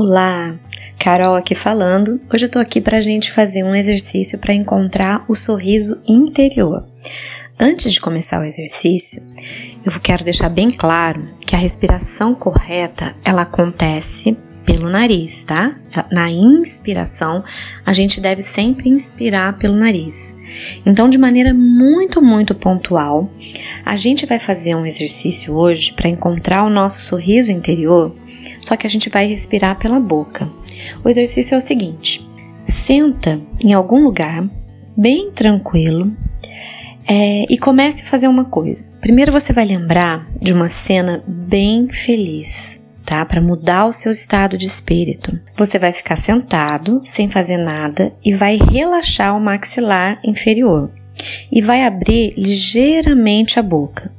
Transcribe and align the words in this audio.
Olá, 0.00 0.56
Carol 0.96 1.34
aqui 1.34 1.56
falando. 1.56 2.20
Hoje 2.32 2.46
eu 2.46 2.48
tô 2.48 2.60
aqui 2.60 2.80
pra 2.80 3.00
gente 3.00 3.32
fazer 3.32 3.64
um 3.64 3.74
exercício 3.74 4.38
para 4.38 4.54
encontrar 4.54 5.24
o 5.26 5.34
sorriso 5.34 6.00
interior. 6.06 6.86
Antes 7.58 7.92
de 7.92 8.00
começar 8.00 8.40
o 8.40 8.44
exercício, 8.44 9.20
eu 9.84 9.90
quero 10.00 10.22
deixar 10.22 10.50
bem 10.50 10.68
claro 10.70 11.28
que 11.44 11.56
a 11.56 11.58
respiração 11.58 12.32
correta 12.32 13.12
ela 13.24 13.42
acontece 13.42 14.38
pelo 14.68 14.90
nariz, 14.90 15.46
tá? 15.46 15.74
Na 16.12 16.30
inspiração, 16.30 17.42
a 17.86 17.94
gente 17.94 18.20
deve 18.20 18.42
sempre 18.42 18.90
inspirar 18.90 19.56
pelo 19.56 19.74
nariz. 19.74 20.36
Então, 20.84 21.08
de 21.08 21.16
maneira 21.16 21.54
muito, 21.54 22.20
muito 22.20 22.54
pontual, 22.54 23.30
a 23.82 23.96
gente 23.96 24.26
vai 24.26 24.38
fazer 24.38 24.74
um 24.74 24.84
exercício 24.84 25.54
hoje 25.54 25.94
para 25.94 26.10
encontrar 26.10 26.64
o 26.64 26.70
nosso 26.70 27.00
sorriso 27.00 27.50
interior, 27.50 28.14
só 28.60 28.76
que 28.76 28.86
a 28.86 28.90
gente 28.90 29.08
vai 29.08 29.26
respirar 29.26 29.78
pela 29.78 29.98
boca. 29.98 30.46
O 31.02 31.08
exercício 31.08 31.54
é 31.54 31.58
o 31.58 31.62
seguinte: 31.62 32.28
senta 32.62 33.40
em 33.64 33.72
algum 33.72 34.04
lugar 34.04 34.46
bem 34.94 35.30
tranquilo, 35.30 36.14
é, 37.08 37.46
e 37.48 37.56
comece 37.56 38.02
a 38.02 38.06
fazer 38.06 38.28
uma 38.28 38.44
coisa. 38.44 38.90
Primeiro 39.00 39.32
você 39.32 39.50
vai 39.50 39.64
lembrar 39.64 40.28
de 40.38 40.52
uma 40.52 40.68
cena 40.68 41.24
bem 41.26 41.88
feliz 41.90 42.86
tá? 43.08 43.24
Para 43.24 43.40
mudar 43.40 43.86
o 43.86 43.92
seu 43.92 44.12
estado 44.12 44.58
de 44.58 44.66
espírito. 44.66 45.40
Você 45.56 45.78
vai 45.78 45.92
ficar 45.92 46.16
sentado, 46.16 47.00
sem 47.02 47.30
fazer 47.30 47.56
nada 47.56 48.12
e 48.22 48.34
vai 48.34 48.58
relaxar 48.58 49.34
o 49.34 49.40
maxilar 49.40 50.20
inferior 50.22 50.90
e 51.50 51.62
vai 51.62 51.86
abrir 51.86 52.34
ligeiramente 52.36 53.58
a 53.58 53.62
boca. 53.62 54.12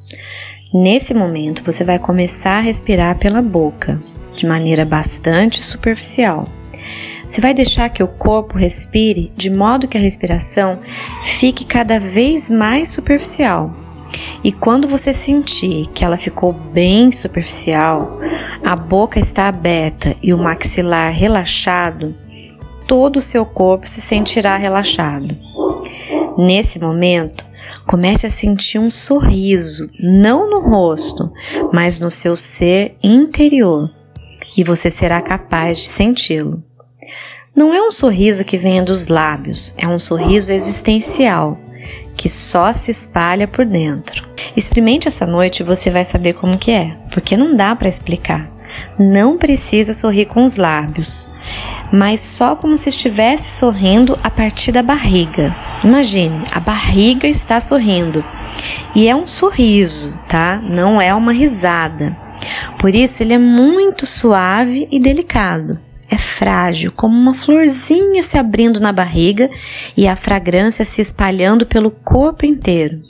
Nesse 0.73 1.13
momento, 1.13 1.63
você 1.63 1.84
vai 1.84 1.99
começar 1.99 2.57
a 2.57 2.62
respirar 2.62 3.20
pela 3.20 3.43
boca, 3.43 4.01
de 4.35 4.48
maneira 4.48 4.84
bastante 4.85 5.62
superficial. 5.62 6.48
Você 7.27 7.41
vai 7.41 7.53
deixar 7.53 7.90
que 7.90 8.01
o 8.01 8.07
corpo 8.07 8.57
respire 8.57 9.31
de 9.37 9.51
modo 9.51 9.87
que 9.87 9.99
a 9.99 10.01
respiração 10.01 10.79
fique 11.21 11.63
cada 11.63 11.99
vez 11.99 12.49
mais 12.49 12.90
superficial. 12.90 13.71
E 14.43 14.52
quando 14.52 14.88
você 14.88 15.13
sentir 15.13 15.88
que 15.88 16.04
ela 16.04 16.18
ficou 16.18 16.54
bem 16.54 17.12
superficial, 17.12 18.20
a 18.63 18.76
boca 18.76 19.20
está 19.20 19.48
aberta 19.48 20.15
e 20.21 20.34
o 20.34 20.38
maxilar 20.38 21.12
relaxado, 21.12 22.15
todo 22.87 23.18
o 23.18 23.21
seu 23.21 23.46
corpo 23.46 23.87
se 23.87 24.02
sentirá 24.02 24.57
relaxado. 24.57 25.37
Nesse 26.37 26.80
momento, 26.80 27.46
comece 27.85 28.26
a 28.26 28.30
sentir 28.30 28.80
um 28.80 28.90
sorriso, 28.90 29.90
não 29.99 30.49
no 30.49 30.60
rosto, 30.60 31.32
mas 31.71 31.99
no 31.99 32.10
seu 32.10 32.35
ser 32.35 32.96
interior, 33.04 33.90
e 34.55 34.63
você 34.63 34.90
será 34.90 35.21
capaz 35.21 35.80
de 35.80 35.87
senti-lo. 35.87 36.63
Não 37.55 37.74
é 37.74 37.82
um 37.82 37.91
sorriso 37.91 38.46
que 38.46 38.57
venha 38.57 38.82
dos 38.82 39.07
lábios, 39.07 39.74
é 39.77 39.87
um 39.87 39.99
sorriso 39.99 40.52
existencial 40.52 41.57
que 42.20 42.27
só 42.27 42.73
se 42.73 42.91
espalha 42.91 43.48
por 43.48 43.65
dentro. 43.65 44.27
Experimente 44.53 45.07
essa 45.07 45.25
noite 45.25 45.62
e 45.62 45.65
você 45.65 45.89
vai 45.89 46.03
saber 46.03 46.34
como 46.34 46.57
que 46.57 46.70
é, 46.70 46.98
porque 47.13 47.37
não 47.37 47.55
dá 47.55 47.73
para 47.73 47.87
explicar. 47.87 48.51
Não 48.99 49.37
precisa 49.37 49.93
sorrir 49.93 50.25
com 50.25 50.43
os 50.43 50.57
lábios, 50.57 51.31
mas 51.93 52.20
só 52.20 52.57
como 52.57 52.75
se 52.75 52.90
estivesse 52.90 53.57
sorrindo 53.57 54.20
a 54.21 54.29
partir 54.29 54.73
da 54.73 54.84
barriga. 54.84 55.55
Imagine, 55.81 56.43
a 56.51 56.59
barriga 56.59 57.25
está 57.25 57.62
sorrindo. 57.62 58.21
E 58.93 59.07
é 59.07 59.15
um 59.15 59.25
sorriso, 59.25 60.20
tá? 60.27 60.62
Não 60.62 61.01
é 61.01 61.13
uma 61.13 61.31
risada. 61.31 62.15
Por 62.77 62.93
isso 62.93 63.23
ele 63.23 63.34
é 63.34 63.40
muito 63.40 64.06
suave 64.06 64.90
e 64.91 65.00
delicado 65.00 65.79
é 66.09 66.18
frágil, 66.18 66.91
como 66.91 67.16
uma 67.16 67.34
florzinha 67.34 68.24
se 68.24 68.38
abrindo 68.38 68.80
na 68.80 68.92
barriga 68.92 69.50
e 69.96 70.08
a 70.08 70.16
fragrância 70.16 70.84
se 70.84 71.02
espalhando 71.02 71.66
pelo 71.66 71.92
corpo 71.92 72.46
inteiro. 72.46 73.02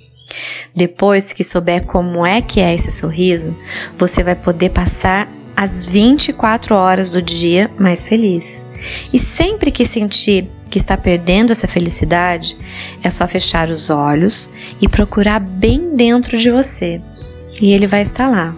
Depois 0.75 1.33
que 1.33 1.43
souber 1.43 1.85
como 1.85 2.25
é 2.25 2.41
que 2.41 2.59
é 2.59 2.73
esse 2.73 2.91
sorriso, 2.91 3.57
você 3.97 4.23
vai 4.23 4.35
poder 4.35 4.69
passar 4.69 5.31
as 5.55 5.85
24 5.85 6.75
horas 6.75 7.11
do 7.11 7.21
dia 7.21 7.69
mais 7.79 8.05
feliz. 8.05 8.67
E 9.11 9.17
sempre 9.17 9.71
que 9.71 9.85
sentir 9.85 10.49
que 10.69 10.77
está 10.77 10.95
perdendo 10.95 11.51
essa 11.51 11.67
felicidade, 11.67 12.55
é 13.01 13.09
só 13.09 13.27
fechar 13.27 13.69
os 13.71 13.89
olhos 13.89 14.51
e 14.79 14.87
procurar 14.87 15.39
bem 15.39 15.95
dentro 15.95 16.37
de 16.37 16.51
você. 16.51 17.01
E 17.59 17.73
ele 17.73 17.87
vai 17.87 18.03
estar 18.03 18.27
lá 18.27 18.55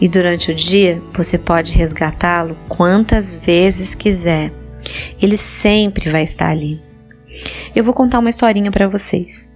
e 0.00 0.08
durante 0.08 0.50
o 0.50 0.54
dia 0.54 1.02
você 1.12 1.38
pode 1.38 1.76
resgatá-lo 1.76 2.56
quantas 2.68 3.36
vezes 3.36 3.94
quiser. 3.94 4.52
Ele 5.20 5.36
sempre 5.36 6.10
vai 6.10 6.22
estar 6.22 6.50
ali. 6.50 6.80
Eu 7.74 7.82
vou 7.82 7.94
contar 7.94 8.18
uma 8.18 8.30
historinha 8.30 8.70
para 8.70 8.88
vocês. 8.88 9.52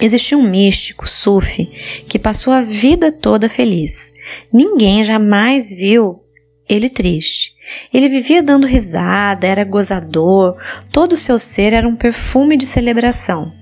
Existia 0.00 0.36
um 0.36 0.48
místico, 0.48 1.08
Sufi, 1.08 1.66
que 2.08 2.18
passou 2.18 2.52
a 2.52 2.62
vida 2.62 3.12
toda 3.12 3.48
feliz. 3.48 4.12
Ninguém 4.52 5.04
jamais 5.04 5.70
viu 5.70 6.22
ele 6.68 6.88
triste. 6.88 7.54
Ele 7.92 8.08
vivia 8.08 8.42
dando 8.42 8.66
risada, 8.66 9.46
era 9.46 9.64
gozador, 9.64 10.56
todo 10.90 11.12
o 11.12 11.16
seu 11.16 11.38
ser 11.38 11.72
era 11.72 11.86
um 11.86 11.96
perfume 11.96 12.56
de 12.56 12.64
celebração. 12.64 13.52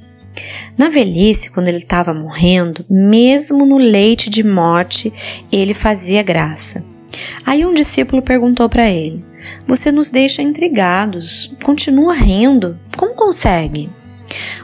Na 0.76 0.88
velhice, 0.88 1.50
quando 1.50 1.68
ele 1.68 1.78
estava 1.78 2.14
morrendo, 2.14 2.84
mesmo 2.88 3.66
no 3.66 3.78
leite 3.78 4.30
de 4.30 4.42
morte, 4.42 5.12
ele 5.52 5.74
fazia 5.74 6.22
graça. 6.22 6.84
Aí 7.44 7.64
um 7.66 7.74
discípulo 7.74 8.22
perguntou 8.22 8.68
para 8.68 8.88
ele: 8.88 9.24
Você 9.66 9.90
nos 9.90 10.10
deixa 10.10 10.42
intrigados, 10.42 11.52
continua 11.62 12.14
rindo, 12.14 12.78
como 12.96 13.14
consegue? 13.14 13.90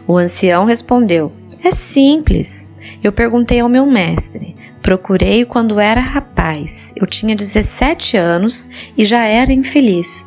O 0.07 0.17
ancião 0.17 0.65
respondeu: 0.65 1.33
É 1.63 1.71
simples. 1.71 2.71
Eu 3.03 3.13
perguntei 3.13 3.61
ao 3.61 3.69
meu 3.69 3.87
mestre. 3.87 4.55
Procurei 4.81 5.45
quando 5.45 5.81
era 5.81 6.01
rapaz. 6.01 6.95
Eu 6.97 7.07
tinha 7.07 7.35
17 7.35 8.17
anos 8.17 8.69
e 8.97 9.05
já 9.05 9.25
era 9.25 9.53
infeliz. 9.53 10.27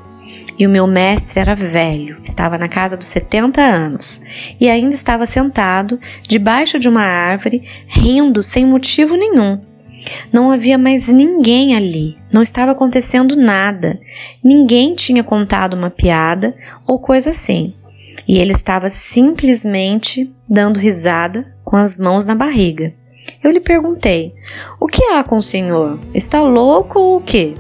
E 0.58 0.68
o 0.68 0.70
meu 0.70 0.86
mestre 0.86 1.40
era 1.40 1.56
velho, 1.56 2.18
estava 2.22 2.58
na 2.58 2.68
casa 2.68 2.98
dos 2.98 3.08
70 3.08 3.62
anos 3.62 4.22
e 4.60 4.70
ainda 4.70 4.94
estava 4.94 5.26
sentado 5.26 6.00
debaixo 6.28 6.78
de 6.78 6.90
uma 6.90 7.04
árvore, 7.04 7.64
rindo 7.88 8.44
sem 8.44 8.66
motivo 8.66 9.16
nenhum. 9.16 9.62
Não 10.32 10.52
havia 10.52 10.78
mais 10.78 11.08
ninguém 11.08 11.76
ali, 11.76 12.18
não 12.32 12.42
estava 12.42 12.72
acontecendo 12.72 13.36
nada, 13.36 14.00
ninguém 14.44 14.96
tinha 14.96 15.24
contado 15.24 15.76
uma 15.76 15.90
piada 15.90 16.56
ou 16.86 17.00
coisa 17.00 17.30
assim. 17.30 17.74
E 18.28 18.38
ele 18.38 18.52
estava 18.52 18.90
simplesmente 18.90 20.32
dando 20.48 20.78
risada 20.78 21.54
com 21.64 21.76
as 21.76 21.98
mãos 21.98 22.26
na 22.26 22.36
barriga. 22.36 22.94
Eu 23.44 23.52
lhe 23.52 23.60
perguntei: 23.60 24.34
O 24.80 24.88
que 24.88 25.04
há 25.06 25.24
com 25.24 25.38
o 25.38 25.42
senhor? 25.42 26.00
Está 26.14 26.42
louco 26.42 27.00
ou 27.00 27.18
o 27.18 27.22
quê? 27.22 27.54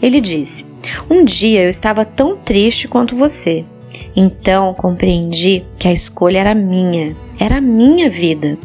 Ele 0.00 0.20
disse: 0.20 0.71
Um 1.10 1.24
dia 1.24 1.62
eu 1.62 1.68
estava 1.68 2.04
tão 2.04 2.36
triste 2.36 2.88
quanto 2.88 3.16
você. 3.16 3.64
Então 4.16 4.74
compreendi 4.74 5.64
que 5.78 5.88
a 5.88 5.92
escolha 5.92 6.38
era 6.38 6.54
minha, 6.54 7.14
era 7.38 7.56
a 7.56 7.60
minha 7.60 8.08
vida. 8.08 8.58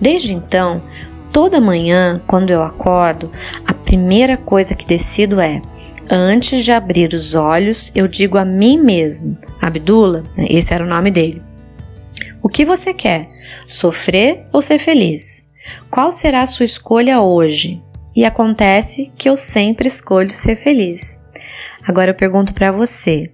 Desde 0.00 0.32
então, 0.32 0.82
toda 1.32 1.60
manhã, 1.60 2.20
quando 2.26 2.50
eu 2.50 2.62
acordo, 2.62 3.30
a 3.66 3.74
primeira 3.74 4.36
coisa 4.36 4.74
que 4.74 4.86
decido 4.86 5.40
é: 5.40 5.60
antes 6.10 6.64
de 6.64 6.72
abrir 6.72 7.12
os 7.12 7.34
olhos, 7.34 7.90
eu 7.94 8.06
digo 8.06 8.38
a 8.38 8.44
mim 8.44 8.78
mesmo, 8.78 9.36
Abdullah, 9.60 10.22
esse 10.36 10.72
era 10.72 10.84
o 10.84 10.88
nome 10.88 11.10
dele. 11.10 11.42
O 12.42 12.48
que 12.48 12.64
você 12.64 12.94
quer? 12.94 13.28
Sofrer 13.66 14.46
ou 14.52 14.62
ser 14.62 14.78
feliz? 14.78 15.52
Qual 15.90 16.12
será 16.12 16.42
a 16.42 16.46
sua 16.46 16.64
escolha 16.64 17.20
hoje? 17.20 17.82
e 18.18 18.24
acontece 18.24 19.12
que 19.16 19.28
eu 19.28 19.36
sempre 19.36 19.86
escolho 19.86 20.28
ser 20.28 20.56
feliz. 20.56 21.20
Agora 21.86 22.10
eu 22.10 22.14
pergunto 22.14 22.52
para 22.54 22.70
você: 22.70 23.30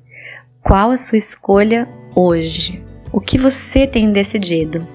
qual 0.63 0.91
a 0.91 0.97
sua 0.97 1.19
escolha 1.19 1.89
hoje? 2.15 2.83
O 3.13 3.21
que 3.21 3.39
você 3.39 3.87
tem 3.87 4.11
decidido? 4.11 4.87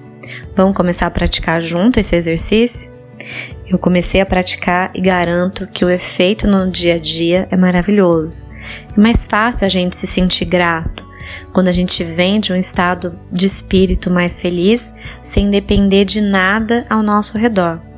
Vamos 0.54 0.76
começar 0.76 1.06
a 1.06 1.10
praticar 1.10 1.60
junto 1.60 1.98
esse 1.98 2.14
exercício? 2.14 2.92
Eu 3.68 3.78
comecei 3.78 4.20
a 4.20 4.26
praticar 4.26 4.90
e 4.94 5.00
garanto 5.00 5.66
que 5.66 5.84
o 5.84 5.90
efeito 5.90 6.46
no 6.46 6.70
dia 6.70 6.94
a 6.94 6.98
dia 6.98 7.46
é 7.50 7.56
maravilhoso. 7.56 8.44
É 8.96 9.00
mais 9.00 9.24
fácil 9.24 9.66
a 9.66 9.68
gente 9.68 9.96
se 9.96 10.06
sentir 10.06 10.44
grato 10.44 11.08
quando 11.52 11.68
a 11.68 11.72
gente 11.72 12.02
vem 12.02 12.40
de 12.40 12.52
um 12.52 12.56
estado 12.56 13.18
de 13.30 13.46
espírito 13.46 14.12
mais 14.12 14.38
feliz, 14.38 14.94
sem 15.22 15.48
depender 15.48 16.04
de 16.04 16.20
nada 16.20 16.84
ao 16.88 17.02
nosso 17.02 17.38
redor 17.38 17.89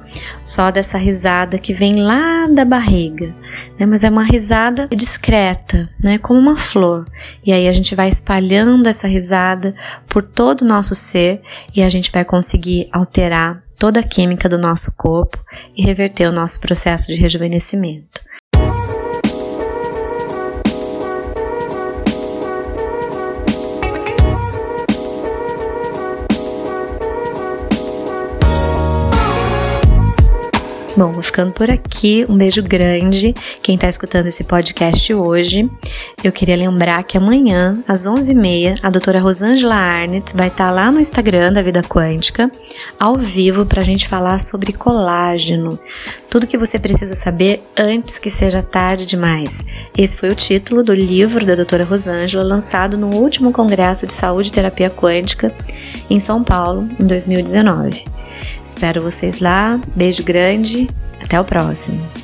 só 0.43 0.71
dessa 0.71 0.99
risada 0.99 1.59
que 1.59 1.73
vem 1.73 1.97
lá 2.03 2.47
da 2.47 2.65
barriga, 2.65 3.35
né? 3.79 3.87
mas 3.87 4.05
é 4.05 4.11
uma 4.11 4.25
risada 4.25 4.89
discreta, 4.95 5.89
né? 6.03 6.19
como 6.19 6.39
uma 6.39 6.57
flor. 6.57 7.05
E 7.45 7.53
aí 7.53 7.69
a 7.69 7.73
gente 7.73 7.95
vai 7.95 8.09
espalhando 8.09 8.89
essa 8.89 9.07
risada 9.07 9.75
por 10.09 10.23
todo 10.23 10.63
o 10.63 10.67
nosso 10.67 10.95
ser 10.95 11.43
e 11.75 11.83
a 11.83 11.89
gente 11.89 12.11
vai 12.11 12.25
conseguir 12.25 12.89
alterar 12.93 13.63
toda 13.79 14.01
a 14.01 14.05
química 14.05 14.49
do 14.49 14.59
nosso 14.59 14.95
corpo 14.97 15.39
e 15.77 15.83
reverter 15.83 16.29
o 16.29 16.33
nosso 16.33 16.61
processo 16.61 17.09
de 17.09 17.15
rejuvenescimento. 17.15 18.21
Bom, 31.03 31.11
vou 31.11 31.21
ficando 31.21 31.53
por 31.53 31.69
aqui. 31.69 32.25
Um 32.29 32.37
beijo 32.37 32.63
grande. 32.63 33.35
Quem 33.61 33.75
está 33.75 33.89
escutando 33.89 34.29
esse 34.29 34.45
podcast 34.45 35.13
hoje, 35.13 35.69
eu 36.23 36.31
queria 36.31 36.55
lembrar 36.55 37.03
que 37.03 37.19
amanhã, 37.19 37.83
às 37.89 38.07
11h30, 38.07 38.79
a 38.85 38.89
doutora 38.89 39.19
Rosângela 39.19 39.75
Arnett 39.75 40.33
vai 40.33 40.47
estar 40.47 40.67
tá 40.67 40.71
lá 40.71 40.93
no 40.93 41.01
Instagram 41.01 41.53
da 41.53 41.61
Vida 41.61 41.83
Quântica, 41.83 42.49
ao 43.01 43.17
vivo, 43.17 43.67
para 43.67 43.81
a 43.81 43.85
gente 43.85 44.07
falar 44.07 44.39
sobre 44.39 44.73
colágeno. 44.73 45.77
Tudo 46.31 46.47
que 46.47 46.57
você 46.57 46.79
precisa 46.79 47.17
saber 47.17 47.69
antes 47.77 48.21
que 48.21 48.31
seja 48.31 48.63
tarde 48.63 49.05
demais. 49.05 49.67
Esse 49.99 50.17
foi 50.17 50.31
o 50.31 50.37
título 50.37 50.85
do 50.85 50.95
livro 50.95 51.45
da 51.45 51.57
doutora 51.57 51.83
Rosângela, 51.83 52.45
lançado 52.45 52.97
no 52.97 53.09
último 53.09 53.51
Congresso 53.51 54.07
de 54.07 54.13
Saúde 54.13 54.51
e 54.51 54.53
Terapia 54.53 54.89
Quântica 54.89 55.53
em 56.09 56.21
São 56.21 56.45
Paulo, 56.45 56.89
em 57.01 57.05
2019. 57.05 58.12
Espero 58.65 59.03
vocês 59.03 59.41
lá. 59.41 59.81
Beijo 59.95 60.23
grande. 60.23 60.89
Até 61.23 61.41
o 61.41 61.45
próximo. 61.45 62.22